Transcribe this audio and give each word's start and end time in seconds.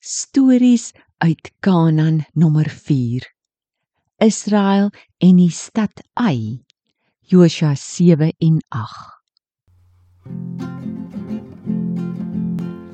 Stories 0.00 0.92
uit 1.16 1.52
Kanaan 1.60 2.24
nommer 2.32 2.70
4. 2.70 3.34
Israel 4.16 4.90
en 5.18 5.36
die 5.36 5.50
stad 5.50 6.02
Ai. 6.12 6.62
Josua 7.20 7.74
7 7.74 8.34
en 8.38 8.62
8. 8.68 9.18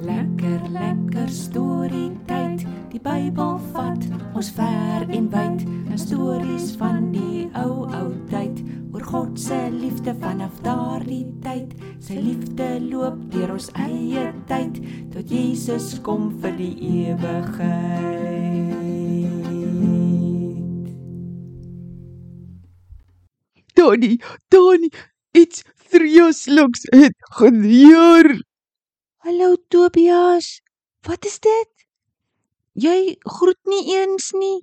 Lekker 0.01 0.69
lekker 0.69 1.29
storie 1.29 2.11
tyd. 2.27 2.64
Die 2.91 3.01
Bybel 3.01 3.61
vat 3.73 4.09
ons 4.32 4.50
ver 4.57 5.05
en 5.09 5.29
wyd. 5.29 5.61
'n 5.93 5.98
Stories 5.98 6.73
van 6.80 7.12
die 7.12 7.23
vanaf 10.45 10.61
daardie 10.63 11.27
tyd. 11.41 11.73
Sy 12.05 12.19
liefde 12.21 12.67
loop 12.91 13.17
deur 13.33 13.55
ons 13.55 13.71
eie 13.81 14.25
tyd 14.49 14.77
tot 15.13 15.31
Jesus 15.31 15.95
kom 16.05 16.35
vir 16.43 16.53
die 16.59 16.75
ewigheid. 17.09 18.43
Donnie, 23.75 24.21
Donnie, 24.52 24.93
iets 25.33 25.65
vreesliks 25.91 26.85
het 26.93 27.16
gebeur. 27.38 28.29
Hallo 29.24 29.57
Tobias. 29.69 30.61
Wat 31.09 31.24
is 31.24 31.41
dit? 31.41 31.73
Jy 32.74 33.16
groet 33.24 33.61
nie 33.65 33.97
eens 33.97 34.33
nie. 34.37 34.61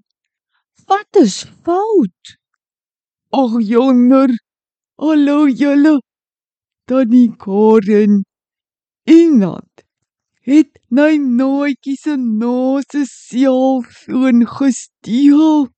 Wat 0.86 1.22
is 1.22 1.42
fout? 1.66 2.38
Ag 3.34 3.58
jonger. 3.66 4.38
Hallo 5.04 5.48
julle. 5.48 6.00
Donnie 6.88 7.32
Karen. 7.44 8.22
Iemand 9.08 9.82
het 10.46 10.78
my 10.92 11.16
nooitjie 11.18 11.96
se 11.98 12.14
nose 12.18 13.02
selfoon 13.10 14.44
gesteel. 14.46 15.72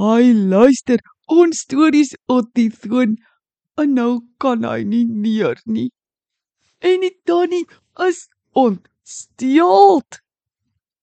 Hy 0.00 0.32
luister 0.54 1.04
ons 1.28 1.60
stories 1.66 2.14
op 2.38 2.48
die 2.56 2.70
foon 2.72 3.18
en 3.84 3.92
nou 3.98 4.14
kan 4.40 4.64
hy 4.64 4.80
nie 4.94 5.04
meer 5.04 5.60
nie. 5.68 5.90
En 6.80 7.04
die 7.04 7.12
Donnie 7.28 7.66
is 8.06 8.22
ontsteel. 8.56 10.00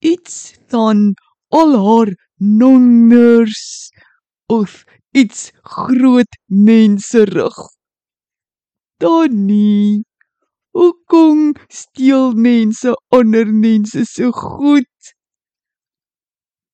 Iets 0.01 0.57
van 0.73 1.11
al 1.61 1.77
haar 1.85 2.15
nonners 2.41 3.93
of 4.49 4.81
iets 5.13 5.51
groot 5.61 6.37
menserig. 6.47 7.57
Donnie, 8.97 10.03
hoekom 10.73 11.53
steel 11.69 12.33
mense 12.33 12.93
ander 13.13 13.49
mense 13.53 14.05
so 14.09 14.31
goed? 14.31 14.89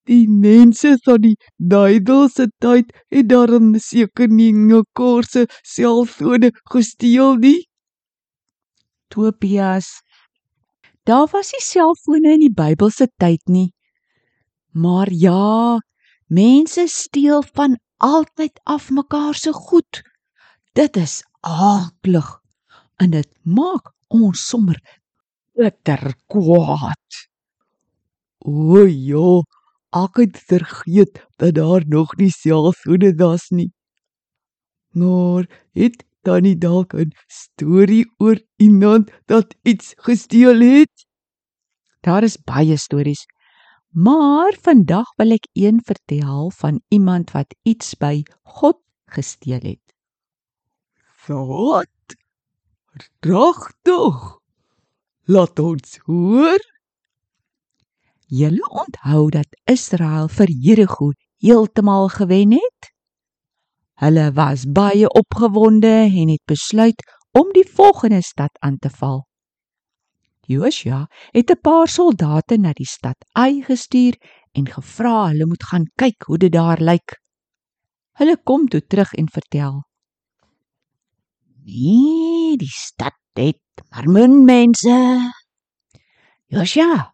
Die 0.09 0.25
mense 0.29 0.95
van 1.05 1.21
die 1.21 1.35
duidelse 1.57 2.47
tyd 2.63 2.93
het 3.13 3.27
daarom 3.29 3.75
seker 3.77 4.31
nie 4.31 4.53
mekaar 4.57 5.27
se 5.27 5.43
selfone 5.61 6.49
gesteel 6.73 7.35
nie. 7.43 7.67
Tobias. 9.13 9.89
Daar 11.05 11.27
was 11.33 11.51
nie 11.53 11.61
selfone 11.65 12.33
in 12.37 12.41
die 12.45 12.53
Bybelse 12.53 13.09
tyd 13.21 13.41
nie. 13.49 13.69
Maar 14.73 15.09
ja, 15.11 15.77
mense 16.29 16.87
steel 16.87 17.43
van 17.53 17.77
altyd 17.99 18.59
af 18.63 18.89
mekaar 18.89 19.35
se 19.35 19.53
goed. 19.53 20.01
Dit 20.73 20.97
is 20.97 21.23
aaklig 21.41 22.27
en 22.99 23.11
dit 23.11 23.29
maak 23.43 23.93
ons 24.07 24.41
sommer 24.49 24.79
bitter 25.55 26.13
kwaad. 26.31 27.19
O 28.39 28.85
ja, 28.87 29.41
ek 29.99 30.21
het 30.23 30.37
vergeet 30.51 31.19
dat 31.37 31.55
daar 31.55 31.83
nog 31.87 32.15
nie 32.17 32.31
selfone 32.31 33.11
was 33.19 33.49
nie. 33.51 33.71
Maar 34.95 35.47
het 35.75 36.05
dan 36.23 36.43
nie 36.43 36.57
dalk 36.57 36.93
'n 36.93 37.11
storie 37.27 38.05
oor 38.17 38.39
iemand 38.57 39.11
wat 39.27 39.55
iets 39.63 39.93
gesteel 39.97 40.59
het? 40.59 41.05
Daar 42.01 42.23
is 42.23 42.37
baie 42.37 42.77
stories. 42.77 43.25
Maar 43.89 44.53
vandag 44.61 45.13
wil 45.17 45.31
ek 45.33 45.47
een 45.57 45.79
vertel 45.81 46.51
van 46.53 46.81
iemand 46.87 47.31
wat 47.31 47.55
iets 47.65 47.95
by 47.97 48.21
God 48.43 48.77
gesteel 49.09 49.61
het. 49.65 49.95
Wat? 51.25 52.15
Regtig? 53.19 54.19
Laat 55.25 55.59
ons 55.59 55.97
hoor. 56.05 56.61
Julle 58.29 58.69
onthou 58.69 59.29
dat 59.29 59.57
Israel 59.65 60.27
vir 60.29 60.49
Jerigo 60.49 61.11
heeltemal 61.41 62.09
gewen 62.13 62.51
het? 62.51 62.93
Hulle 63.99 64.31
was 64.33 64.65
baie 64.69 65.09
opgewonde 65.09 65.95
en 66.09 66.29
het 66.29 66.45
besluit 66.45 67.01
om 67.31 67.49
die 67.53 67.65
volgende 67.65 68.21
stad 68.21 68.53
aan 68.59 68.77
te 68.77 68.89
val. 68.89 69.28
Josua 70.49 71.07
het 71.31 71.51
'n 71.51 71.61
paar 71.61 71.87
soldate 71.87 72.57
na 72.57 72.71
die 72.73 72.91
stad 72.95 73.17
Ai 73.33 73.61
gestuur 73.61 74.15
en 74.57 74.65
gevra 74.75 75.27
hulle 75.27 75.45
moet 75.45 75.63
gaan 75.63 75.85
kyk 75.95 76.23
hoe 76.27 76.37
dit 76.37 76.51
daar 76.51 76.81
lyk. 76.81 77.09
Hulle 78.19 78.37
kom 78.43 78.67
toe 78.67 78.81
terug 78.81 79.13
en 79.13 79.29
vertel: 79.29 79.83
"Nee, 81.65 82.57
die 82.57 82.75
stad 82.87 83.19
het 83.33 83.61
maar 83.89 84.09
min 84.09 84.45
mense." 84.45 84.97
Josua, 86.47 87.13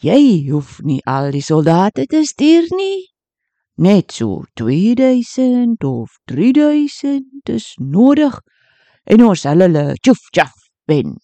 jy 0.00 0.50
hoef 0.50 0.82
nie 0.82 1.00
al 1.06 1.30
die 1.30 1.42
soldate 1.42 2.06
te 2.06 2.24
stuur 2.24 2.66
nie. 2.76 3.08
Net 3.76 4.12
so 4.12 4.44
2000 4.54 5.84
of 5.84 6.18
3000 6.24 7.48
is 7.48 7.72
nodig 7.76 8.40
en 9.04 9.24
ons 9.24 9.40
sal 9.40 9.60
hulle 9.64 9.94
tjof 10.04 10.28
tjof 10.30 10.52
wen. 10.84 11.16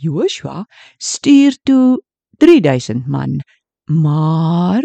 Joshua 0.00 0.64
stuur 0.98 1.58
toe 1.62 2.00
3000 2.38 3.06
man, 3.06 3.40
maar 3.84 4.84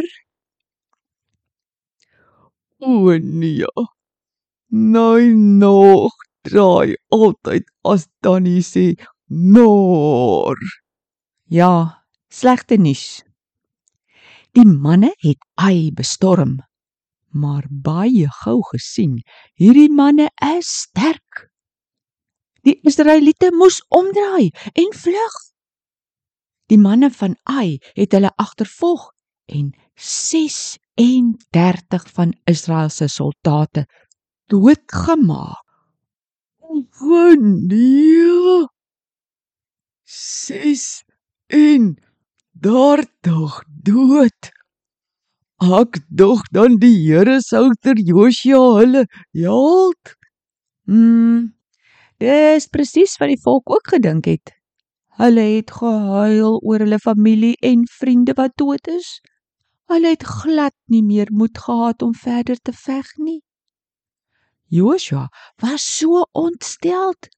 O 2.79 3.17
nee. 3.17 3.65
Nou 4.67 5.33
nog 5.33 6.11
draai 6.43 6.97
altyd 7.09 7.63
as 7.81 8.07
Tannie 8.19 8.61
sê 8.61 8.93
noor. 9.27 10.57
ja, 11.47 12.03
slegte 12.29 12.77
nuus. 12.77 13.23
Die 14.51 14.65
manne 14.65 15.13
het 15.23 15.39
Ai 15.55 15.91
bestorm, 15.91 16.59
maar 17.31 17.65
baie 17.69 18.27
gou 18.43 18.59
gesien, 18.71 19.21
hierdie 19.55 19.89
manne 19.91 20.29
is 20.57 20.69
sterk. 20.83 21.49
Die 22.65 22.79
Israeliete 22.81 23.51
moes 23.53 23.77
omdraai 23.93 24.49
en 24.73 24.93
vlug. 24.93 25.35
Die 26.69 26.79
manne 26.81 27.11
van 27.13 27.35
Ai 27.43 27.77
het 27.93 28.11
hulle 28.17 28.31
agtervolg 28.41 29.11
en 29.53 29.69
36 30.01 32.09
van 32.17 32.33
Israel 32.49 32.89
se 32.89 33.07
soldate 33.07 33.85
doodgemaak. 34.49 35.61
Nee. 37.39 38.67
Ses 40.03 41.03
en 41.47 41.95
daartig 42.51 43.63
dood. 43.67 44.51
Ek 45.63 46.01
dog 46.09 46.43
dan 46.51 46.79
die 46.81 46.97
Here 47.05 47.39
sou 47.41 47.69
ter 47.79 47.95
Josia 47.95 48.59
hulle 48.79 49.05
help. 49.31 50.11
Mm, 50.85 51.54
dis 52.25 52.69
presies 52.73 53.17
wat 53.21 53.29
die 53.33 53.41
volk 53.41 53.69
ook 53.69 53.93
gedink 53.95 54.29
het. 54.29 54.53
Hulle 55.19 55.45
het 55.55 55.71
gehuil 55.71 56.57
oor 56.59 56.83
hulle 56.83 56.99
familie 56.99 57.55
en 57.63 57.85
vriende 57.99 58.35
wat 58.35 58.57
dood 58.59 58.87
is. 58.91 59.19
Hulle 59.91 60.15
het 60.15 60.25
glad 60.25 60.73
nie 60.91 61.03
meer 61.05 61.29
moed 61.31 61.57
gehad 61.57 62.01
om 62.01 62.15
verder 62.17 62.57
te 62.57 62.73
veg 62.73 63.11
nie. 63.21 63.41
Joshua 64.67 65.29
was 65.61 65.85
so 65.85 66.25
ontsteld 66.33 67.29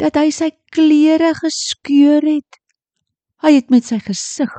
dat 0.00 0.16
hy 0.16 0.30
sy 0.32 0.50
klere 0.72 1.34
geskeur 1.36 2.24
het. 2.24 2.58
Hy 3.44 3.52
het 3.58 3.70
met 3.70 3.86
sy 3.86 4.00
gesig 4.00 4.52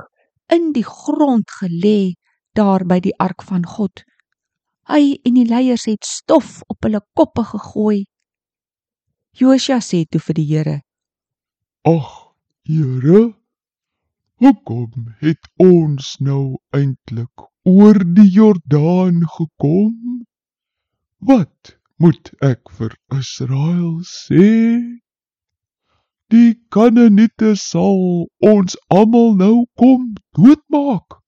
in 0.52 0.70
die 0.76 0.86
grond 0.86 1.50
gelê 1.58 2.14
daar 2.54 2.84
by 2.86 3.00
die 3.02 3.14
ark 3.18 3.42
van 3.42 3.64
God. 3.66 4.04
Hy 4.88 5.18
en 5.24 5.36
die 5.40 5.48
leiers 5.48 5.88
het 5.88 6.06
stof 6.06 6.60
op 6.70 6.84
hulle 6.86 7.02
koppe 7.18 7.42
gegooi. 7.50 8.04
Joshua 9.34 9.80
sê 9.82 10.04
toe 10.06 10.20
vir 10.22 10.36
die 10.38 10.46
Here: 10.48 10.74
Ag, 11.90 12.10
Here, 12.70 13.22
hoekom 14.38 15.08
het 15.22 15.48
ons 15.58 16.10
nou 16.20 16.58
eintlik 16.78 17.42
oor 17.66 17.98
die 18.18 18.28
Jordaan 18.36 19.24
gekom? 19.36 20.22
Wat 21.18 21.74
moet 21.98 22.30
ek 22.50 22.70
vir 22.78 22.94
Israel 23.18 24.04
sê? 24.06 24.52
Die 26.30 26.54
Kanaaniete 26.70 27.56
sal 27.58 28.30
ons 28.52 28.78
almal 29.00 29.34
nou 29.42 29.66
kom 29.82 30.12
doodmaak. 30.38 31.18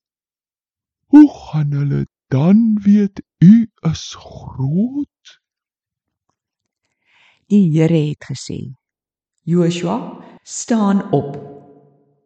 Hoe 1.11 1.27
gaan 1.41 1.75
hulle 1.75 2.05
dan 2.31 2.79
weet 2.87 3.19
u 3.43 3.53
is 3.91 4.07
groot? 4.15 5.16
Die 7.47 7.71
Here 7.71 8.09
het 8.09 8.25
gesê: 8.27 8.75
Joshua, 9.47 10.19
staan 10.43 11.11
op. 11.11 11.37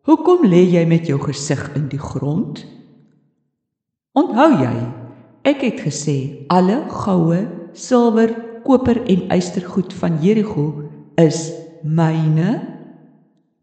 Hoekom 0.02 0.48
lê 0.50 0.64
jy 0.66 0.82
met 0.90 1.06
jou 1.06 1.20
gesig 1.22 1.62
in 1.78 1.86
die 1.92 2.02
grond? 2.02 2.64
Onthou 4.18 4.50
jy, 4.64 4.74
ek 5.46 5.62
het 5.62 5.84
gesê 5.86 6.16
alle 6.50 6.80
goue, 6.90 7.44
silwer, 7.78 8.34
koper 8.66 9.04
en 9.06 9.30
ystergoed 9.38 9.94
van 10.02 10.18
Jerigo 10.26 10.90
is 11.22 11.52
myne. 11.86 12.58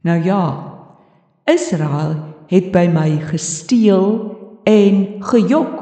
Nou 0.07 0.19
ja, 0.23 0.43
Israel 1.51 2.15
het 2.55 2.71
by 2.71 2.87
my 2.87 3.19
gesteel 3.35 4.09
en 4.63 5.05
gejok. 5.27 5.77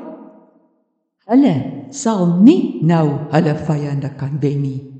Hulle 1.28 1.56
sal 1.92 2.38
nie 2.40 2.80
nou 2.80 3.28
hulle 3.28 3.58
vyande 3.68 4.16
kan 4.16 4.40
wen 4.40 4.62
nie. 4.64 4.95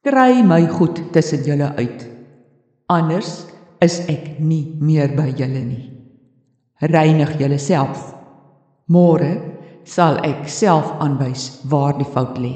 Kry 0.00 0.40
my 0.40 0.64
goed 0.64 1.12
tussen 1.12 1.42
julle 1.44 1.74
uit. 1.76 2.06
Anders 2.88 3.44
is 3.84 3.98
ek 4.08 4.38
nie 4.40 4.62
meer 4.80 5.12
by 5.12 5.26
julle 5.36 5.60
nie. 5.60 5.90
Reinig 6.80 7.34
julleself. 7.36 8.06
Môre 8.88 9.34
sal 9.84 10.16
ek 10.24 10.48
self 10.48 10.88
aanwys 11.04 11.44
waar 11.68 11.98
die 11.98 12.08
fout 12.08 12.40
lê. 12.40 12.54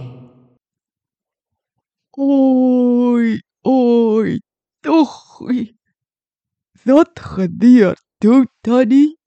Oi, 2.16 3.36
oi, 3.68 4.38
tog. 4.80 5.12
Wat 6.88 7.20
gebeur 7.20 8.00
toe, 8.24 8.46
Tannie? 8.64 9.18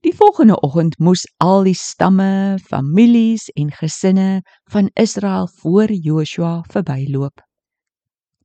Die 0.00 0.14
volgende 0.16 0.56
oggend 0.64 0.94
moes 0.98 1.26
al 1.44 1.66
die 1.68 1.76
stamme, 1.76 2.56
families 2.64 3.50
en 3.52 3.68
gesinne 3.68 4.40
van 4.72 4.88
Israel 4.96 5.48
voor 5.60 5.92
Joshua 5.92 6.62
verbyloop. 6.72 7.42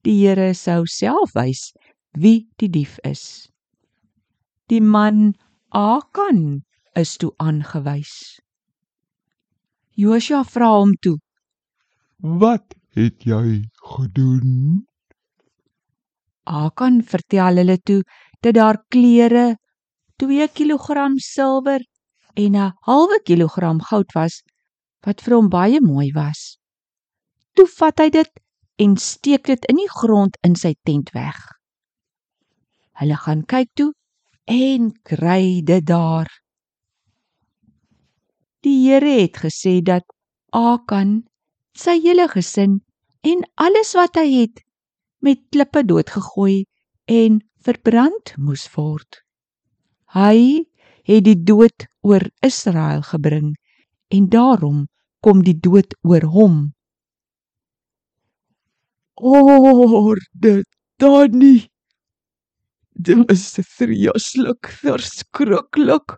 Die 0.03 0.17
Here 0.19 0.51
sou 0.53 0.83
self 0.83 1.31
wys 1.31 1.71
wie 2.11 2.49
die 2.59 2.67
dief 2.69 2.99
is. 3.07 3.47
Die 4.67 4.81
man 4.81 5.31
Akan 5.71 6.65
is 6.95 7.15
toe 7.15 7.31
aangewys. 7.39 8.35
Joshua 9.95 10.43
vra 10.43 10.73
hom 10.75 10.91
toe: 10.99 11.17
Wat 12.19 12.75
het 12.99 13.23
jy 13.23 13.63
gedoen? 13.95 14.83
Akan 16.43 16.99
vertel 16.99 17.63
hulle 17.63 17.79
toe 17.79 18.01
dat 18.43 18.59
daar 18.59 18.83
klere 18.91 19.55
2 20.23 20.47
kg 20.47 21.19
silwer 21.19 21.81
en 22.35 22.55
'n 22.55 22.73
halwe 22.87 23.19
kilogram 23.27 23.79
goud 23.81 24.11
was 24.15 24.43
wat 25.05 25.21
vir 25.21 25.35
hom 25.35 25.49
baie 25.49 25.79
mooi 25.81 26.11
was. 26.13 26.57
Toe 27.55 27.67
vat 27.77 27.99
hy 27.99 28.09
dit 28.09 28.31
en 28.83 28.95
steek 28.97 29.43
dit 29.51 29.65
in 29.71 29.77
die 29.79 29.91
grond 29.91 30.37
in 30.47 30.55
sy 30.55 30.73
tent 30.83 31.11
weg. 31.15 31.39
Hulle 32.99 33.17
gaan 33.25 33.43
kyk 33.43 33.69
toe 33.75 33.91
en 34.47 34.91
kry 35.03 35.61
dit 35.63 35.85
daar. 35.85 36.31
Die 38.63 38.79
Here 38.87 39.21
het 39.21 39.37
gesê 39.37 39.81
dat 39.83 40.03
Akan 40.55 41.27
sy 41.75 41.99
hele 41.99 42.29
gesin 42.31 42.79
en 43.27 43.43
alles 43.59 43.91
wat 43.99 44.15
hy 44.15 44.27
het 44.31 44.63
met 45.19 45.43
klippe 45.51 45.83
doodgegooi 45.83 46.63
en 47.11 47.41
verbrand 47.59 48.35
moes 48.37 48.63
word. 48.75 49.24
Hy 50.15 50.63
het 51.03 51.25
die 51.27 51.35
dood 51.35 51.87
oor 52.07 52.23
Israel 52.45 53.01
gebring 53.03 53.55
en 54.15 54.29
daarom 54.31 54.85
kom 55.19 55.41
die 55.43 55.57
dood 55.59 55.91
oor 56.07 56.23
hom. 56.31 56.55
Orde 59.19 60.63
Tannie. 60.97 61.67
Dit 62.95 63.31
is 63.31 63.43
vreeslik 63.75 64.71
verskriklik. 64.79 66.15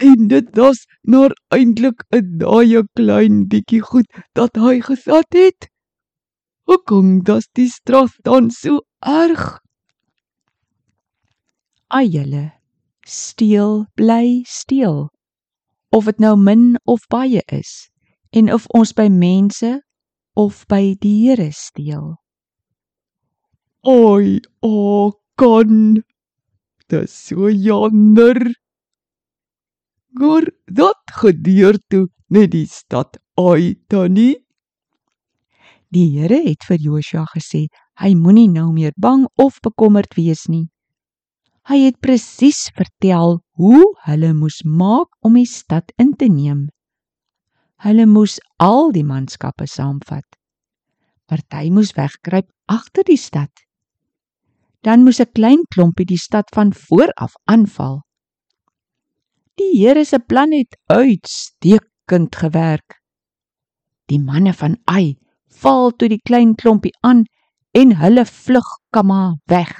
En 0.00 0.28
dit 0.28 0.52
was 0.56 0.84
nou 1.02 1.28
eintlik 1.56 2.04
'n 2.12 2.38
daai 2.44 2.84
klein 2.96 3.48
bietjie 3.48 3.80
goed 3.80 4.08
dat 4.36 4.56
hy 4.56 4.80
gevat 4.80 5.32
het. 5.32 5.68
Hoekom 6.68 7.24
das 7.24 7.48
die 7.56 7.68
straf 7.68 8.16
dan 8.24 8.50
so 8.50 8.84
erg? 9.00 9.60
Ai 11.90 12.06
julle, 12.06 12.52
steel 13.04 13.86
bly 13.96 14.44
steel. 14.46 15.08
Of 15.90 16.06
dit 16.06 16.20
nou 16.22 16.36
min 16.38 16.76
of 16.86 17.02
baie 17.10 17.42
is 17.50 17.90
en 18.30 18.52
of 18.54 18.68
ons 18.78 18.92
by 18.94 19.08
mense 19.10 19.72
of 20.38 20.62
by 20.70 20.94
die 21.02 21.16
Here 21.26 21.50
steel. 21.50 22.14
Oi, 23.82 24.38
o 24.62 25.10
kon. 25.34 26.04
Dis 26.86 27.10
so 27.10 27.50
jammer. 27.50 28.38
Gor 30.14 30.46
dat 30.70 31.18
gedeur 31.18 31.74
toe 31.90 32.06
net 32.30 32.54
die 32.54 32.66
stad 32.70 33.18
Ai 33.34 33.74
Tannie. 33.90 34.36
Die 35.90 36.06
Here 36.14 36.38
het 36.46 36.62
vir 36.70 36.78
Joshua 36.78 37.26
gesê 37.34 37.66
hy 37.98 38.14
moenie 38.14 38.46
nou 38.46 38.70
meer 38.70 38.94
bang 38.94 39.26
of 39.34 39.58
bekommerd 39.58 40.14
wees 40.14 40.46
nie. 40.46 40.68
Hy 41.68 41.84
het 41.84 42.00
presies 42.00 42.68
vertel 42.74 43.40
hoe 43.60 43.84
hulle 44.06 44.32
moes 44.34 44.62
maak 44.64 45.10
om 45.20 45.36
die 45.36 45.48
stad 45.48 45.92
in 46.00 46.14
te 46.16 46.28
neem. 46.32 46.68
Hulle 47.84 48.06
moes 48.06 48.38
al 48.60 48.92
die 48.92 49.04
manskappe 49.04 49.66
saamvat. 49.68 50.26
Party 51.28 51.70
moes 51.70 51.92
wegkruip 51.96 52.48
agter 52.66 53.04
die 53.04 53.20
stad. 53.20 53.52
Dan 54.82 55.04
moes 55.04 55.20
'n 55.20 55.32
klein 55.36 55.62
klompie 55.74 56.06
die 56.06 56.18
stad 56.18 56.48
van 56.54 56.72
voor 56.72 57.12
af 57.16 57.34
aanval. 57.44 58.00
Die 59.56 59.72
Here 59.80 60.04
se 60.04 60.18
plan 60.18 60.52
het 60.52 60.76
uitstekend 60.86 62.36
gewerk. 62.36 63.00
Die 64.08 64.18
manne 64.18 64.52
van 64.52 64.76
Ai 64.84 65.18
val 65.60 65.90
toe 65.90 66.08
die 66.08 66.22
klein 66.22 66.54
klompie 66.54 66.96
aan 67.00 67.24
en 67.72 67.96
hulle 67.96 68.24
vlug 68.24 68.68
kama 68.90 69.36
weg. 69.44 69.76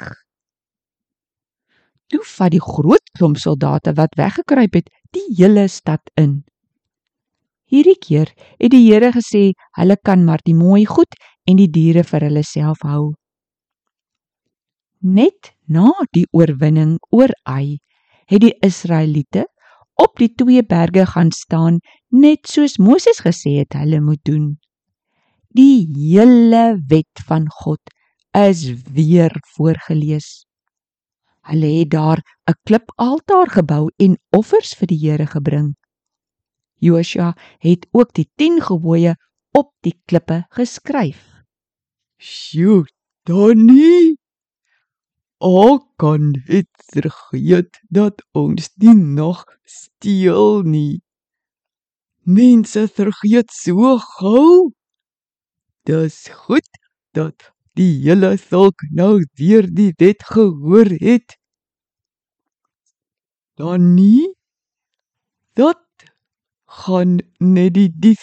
Toe 2.11 2.23
vat 2.27 2.51
die 2.51 2.63
groot 2.63 3.13
klomp 3.17 3.39
soldate 3.39 3.95
wat 3.99 4.17
weggekruip 4.19 4.81
het, 4.81 4.89
die 5.15 5.27
hele 5.39 5.69
stad 5.71 6.03
in. 6.19 6.41
Hierdie 7.71 7.99
keer 8.03 8.33
het 8.59 8.73
die 8.73 8.83
Here 8.89 9.13
gesê 9.15 9.53
hulle 9.79 9.97
kan 10.03 10.25
maar 10.27 10.43
die 10.43 10.57
mooi 10.59 10.83
goed 10.91 11.15
en 11.47 11.61
die 11.61 11.71
diere 11.71 12.03
vir 12.07 12.27
hulle 12.27 12.43
self 12.47 12.83
hou. 12.83 13.13
Net 15.01 15.55
na 15.71 15.93
die 16.13 16.27
oorwinning 16.35 16.99
oor 17.15 17.31
Ai, 17.47 17.79
het 18.27 18.43
die 18.43 18.57
Israeliete 18.67 19.47
op 20.01 20.19
die 20.19 20.33
twee 20.35 20.65
berge 20.67 21.07
gaan 21.07 21.31
staan 21.31 21.79
net 22.11 22.51
soos 22.51 22.79
Moses 22.83 23.23
gesê 23.23 23.61
het 23.61 23.79
hulle 23.79 24.03
moet 24.03 24.23
doen. 24.27 24.59
Die 25.55 25.87
hele 25.95 26.81
wet 26.91 27.23
van 27.27 27.47
God 27.63 27.95
is 28.35 28.67
weer 28.95 29.35
voorgeles. 29.55 30.50
Hulle 31.51 31.71
het 31.81 31.91
daar 31.91 32.21
'n 32.51 32.55
klipaltaar 32.63 33.49
gebou 33.51 33.91
en 33.97 34.19
offers 34.31 34.75
vir 34.79 34.87
die 34.87 35.01
Here 35.03 35.27
gebring. 35.27 35.75
Joshua 36.79 37.35
het 37.59 37.87
ook 37.91 38.13
die 38.15 38.31
10 38.35 38.61
gebooie 38.63 39.17
op 39.53 39.73
die 39.81 39.97
klippe 40.05 40.45
geskryf. 40.49 41.43
Sjoe, 42.19 42.85
Donnie. 43.25 44.17
Alkan 45.39 46.37
het 46.45 46.71
vergeet 46.93 47.81
dat 47.89 48.23
ons 48.33 48.71
die 48.75 48.95
nog 48.95 49.45
steel 49.65 50.63
nie. 50.63 51.03
Mense 52.23 52.89
vergeet 52.89 53.51
so 53.51 53.99
gou. 53.99 54.71
Dis 55.89 56.29
goed 56.29 56.69
dat 57.17 57.51
die 57.75 58.03
hele 58.05 58.37
volk 58.39 58.85
nou 58.93 59.25
weer 59.35 59.67
die 59.75 59.93
wet 59.97 60.23
gehoor 60.23 60.93
het. 61.01 61.40
Dan 63.61 63.95
nie 63.95 64.33
dat 65.53 65.85
gaan 66.81 67.19
net 67.39 67.75
die 67.77 67.91
dief 67.93 68.23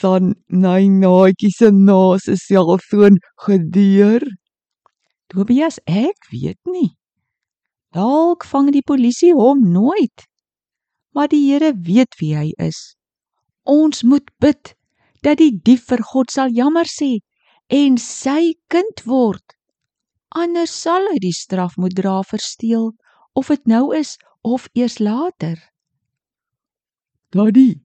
van 0.00 0.34
my 0.52 0.84
naatjie 0.84 1.50
se 1.54 1.70
na 1.72 2.18
se 2.20 2.36
selfoon 2.36 3.16
gedeur. 3.46 4.26
Tobias, 5.32 5.78
ek 5.86 6.28
weet 6.32 6.60
nie. 6.68 6.90
Dalk 7.96 8.44
vang 8.52 8.68
die 8.74 8.84
polisie 8.84 9.32
hom 9.34 9.64
nooit. 9.72 10.26
Maar 11.16 11.30
die 11.32 11.42
Here 11.48 11.72
weet 11.74 12.20
wie 12.20 12.34
hy 12.36 12.50
is. 12.60 12.94
Ons 13.64 14.04
moet 14.04 14.28
bid 14.44 14.74
dat 15.24 15.40
die 15.40 15.54
dief 15.56 15.88
vir 15.88 16.04
God 16.12 16.30
sal 16.30 16.52
jammer 16.52 16.88
sê 16.90 17.16
en 17.72 17.96
sy 18.02 18.54
kind 18.68 19.04
word. 19.06 19.56
Anders 20.36 20.74
sal 20.84 21.08
hy 21.10 21.18
die 21.22 21.34
straf 21.34 21.78
moet 21.80 21.96
dra 21.98 22.20
vir 22.26 22.42
steel, 22.42 22.90
of 23.34 23.50
dit 23.50 23.66
nou 23.66 23.90
is 23.96 24.18
of 24.42 24.68
eers 24.72 24.98
later. 24.98 25.56
Daddy. 27.30 27.80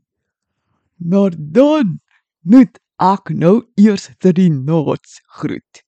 Maar 0.96 1.34
dan 1.38 2.00
moet 2.42 2.80
ek 3.02 3.30
nou 3.30 3.66
eers 3.76 4.08
die 4.20 4.50
naats 4.50 5.20
groet. 5.38 5.84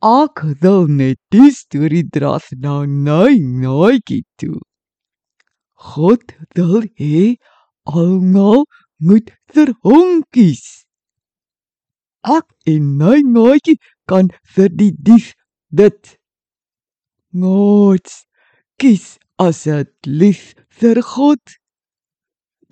Ek 0.00 0.42
wil 0.62 0.88
net 0.88 1.20
die 1.30 1.50
storie 1.52 2.06
dras 2.08 2.50
na 2.56 2.84
naai 2.88 3.38
naaitjie 3.38 4.24
toe. 4.40 4.58
God 5.92 6.34
wil 6.56 6.84
hê 6.96 7.36
almal 7.84 8.66
moet 8.98 9.30
ter 9.52 9.72
honkies. 9.84 10.84
Ek 12.24 12.48
en 12.66 12.96
naai 13.00 13.22
naaitjie 13.24 13.78
kan 14.08 14.32
vir 14.56 14.68
die 14.72 14.92
dief 14.96 15.32
dit. 15.68 16.16
Nooit 17.30 18.08
kies 18.80 19.19
as 19.40 19.64
dit 19.64 20.10
lief 20.20 20.52
vir 20.80 21.00
God 21.14 21.56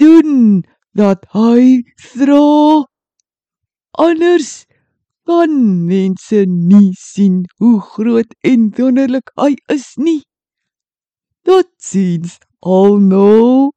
doen 0.03 0.65
dat 0.99 1.25
hy 1.33 1.85
dra 2.13 2.85
anders 4.05 4.51
kan 5.29 5.55
mense 5.89 6.45
nie 6.49 6.93
sien 7.01 7.43
hoe 7.61 7.79
groot 7.93 8.37
en 8.51 8.69
wonderlik 8.77 9.33
hy 9.41 9.55
is 9.73 9.89
nie. 9.97 10.21
Tot 11.49 11.69
sins 11.81 12.37
almal 12.61 13.71